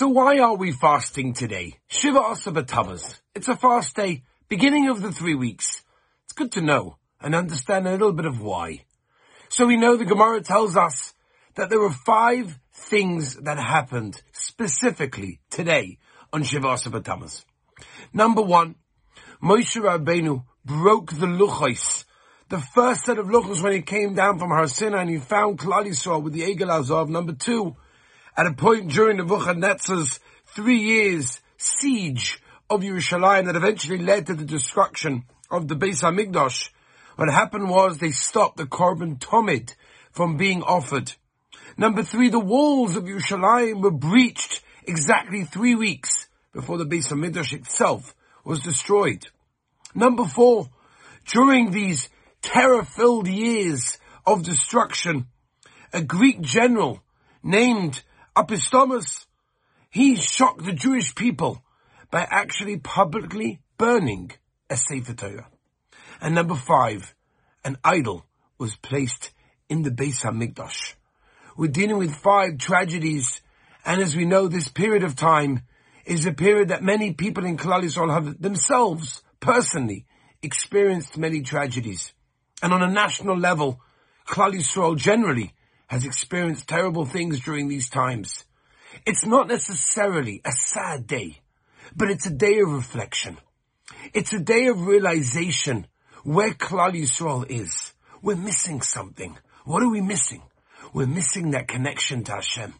[0.00, 1.74] So why are we fasting today?
[1.86, 3.20] Shiva Asar B'Tammuz.
[3.34, 5.82] It's a fast day, beginning of the three weeks.
[6.24, 8.86] It's good to know and understand a little bit of why.
[9.50, 11.12] So we know the Gemara tells us
[11.56, 15.98] that there were five things that happened specifically today
[16.32, 17.02] on Shiva Asar
[18.14, 18.76] Number one,
[19.42, 22.06] Moshe Rabbeinu broke the luchos,
[22.48, 25.58] the first set of luchos when he came down from Har Sinai and he found
[25.58, 27.10] Klal Yisrael with the Egel Hazahav.
[27.10, 27.76] Number two,
[28.36, 34.34] at a point during the Nebuchadnezzar's three years siege of Yerushalayim that eventually led to
[34.34, 36.70] the destruction of the Beis Hamikdash.
[37.16, 39.74] What happened was they stopped the Korban Tomid
[40.12, 41.12] from being offered.
[41.76, 47.52] Number three, the walls of Yerushalayim were breached exactly three weeks before the Beis Hamikdash
[47.52, 49.26] itself was destroyed.
[49.94, 50.68] Number four,
[51.26, 52.08] during these
[52.42, 55.26] terror-filled years of destruction,
[55.92, 57.02] a Greek general
[57.42, 58.02] named
[58.40, 59.26] Apostomus,
[59.90, 61.62] he shocked the Jewish people
[62.10, 64.30] by actually publicly burning
[64.70, 65.48] a Sefer Torah.
[66.22, 67.14] And number five,
[67.64, 68.24] an idol
[68.58, 69.30] was placed
[69.68, 70.94] in the Beis Hamikdash.
[71.56, 73.42] We're dealing with five tragedies,
[73.84, 75.62] and as we know, this period of time
[76.06, 80.06] is a period that many people in Klal Yisrael have themselves, personally,
[80.42, 82.12] experienced many tragedies.
[82.62, 83.80] And on a national level,
[84.26, 85.52] Klal Yisrael generally
[85.90, 88.44] has experienced terrible things during these times.
[89.04, 91.40] It's not necessarily a sad day,
[91.96, 93.38] but it's a day of reflection.
[94.14, 95.88] It's a day of realization
[96.22, 97.92] where Klal Yisrael is.
[98.22, 99.36] We're missing something.
[99.64, 100.44] What are we missing?
[100.94, 102.72] We're missing that connection to Hashem.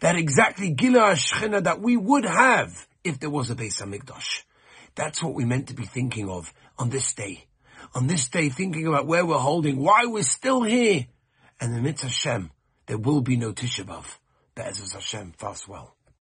[0.00, 4.42] That exactly Gilui HaShechina that we would have if there was a Beis Hamikdash.
[4.96, 7.44] That's what we meant to be thinking of on this day.
[7.94, 11.06] On this day, thinking about where we're holding, why we're still here,
[11.60, 12.50] and the mitzvah Hashem,
[12.86, 14.18] there will be no Tisha B'Av.
[14.56, 15.94] B'ezras Hashem, fast well.